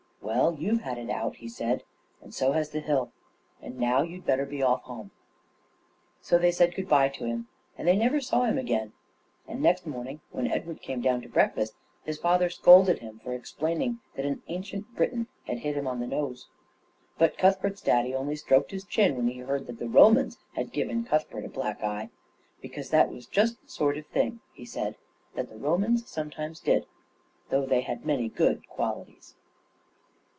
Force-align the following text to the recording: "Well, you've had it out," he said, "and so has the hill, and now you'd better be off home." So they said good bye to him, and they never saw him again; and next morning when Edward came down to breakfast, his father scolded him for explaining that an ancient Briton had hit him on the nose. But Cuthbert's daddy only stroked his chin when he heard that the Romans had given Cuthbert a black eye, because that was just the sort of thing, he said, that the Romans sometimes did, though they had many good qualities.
"Well, 0.23 0.53
you've 0.55 0.81
had 0.81 0.97
it 0.97 1.09
out," 1.09 1.37
he 1.37 1.49
said, 1.49 1.83
"and 2.21 2.33
so 2.33 2.53
has 2.53 2.69
the 2.69 2.79
hill, 2.79 3.11
and 3.61 3.77
now 3.77 4.01
you'd 4.01 4.25
better 4.25 4.45
be 4.45 4.61
off 4.63 4.81
home." 4.83 5.11
So 6.21 6.37
they 6.37 6.51
said 6.53 6.73
good 6.73 6.87
bye 6.87 7.09
to 7.09 7.25
him, 7.25 7.47
and 7.77 7.85
they 7.87 7.97
never 7.97 8.21
saw 8.21 8.45
him 8.45 8.57
again; 8.57 8.93
and 9.47 9.61
next 9.61 9.85
morning 9.85 10.21
when 10.31 10.47
Edward 10.49 10.81
came 10.81 11.01
down 11.01 11.21
to 11.23 11.27
breakfast, 11.29 11.73
his 12.03 12.17
father 12.17 12.49
scolded 12.49 12.99
him 12.99 13.19
for 13.19 13.33
explaining 13.33 13.99
that 14.15 14.25
an 14.25 14.41
ancient 14.47 14.95
Briton 14.95 15.27
had 15.45 15.59
hit 15.59 15.75
him 15.75 15.85
on 15.85 15.99
the 15.99 16.07
nose. 16.07 16.47
But 17.17 17.37
Cuthbert's 17.37 17.81
daddy 17.81 18.15
only 18.15 18.35
stroked 18.37 18.71
his 18.71 18.85
chin 18.85 19.17
when 19.17 19.27
he 19.27 19.39
heard 19.39 19.67
that 19.67 19.79
the 19.79 19.89
Romans 19.89 20.37
had 20.53 20.71
given 20.71 21.03
Cuthbert 21.03 21.43
a 21.45 21.49
black 21.49 21.83
eye, 21.83 22.09
because 22.61 22.89
that 22.89 23.09
was 23.11 23.25
just 23.27 23.61
the 23.61 23.69
sort 23.69 23.97
of 23.97 24.05
thing, 24.07 24.39
he 24.53 24.65
said, 24.65 24.95
that 25.35 25.49
the 25.49 25.57
Romans 25.57 26.09
sometimes 26.09 26.59
did, 26.61 26.85
though 27.49 27.65
they 27.65 27.81
had 27.81 28.05
many 28.05 28.29
good 28.29 28.67
qualities. 28.69 29.35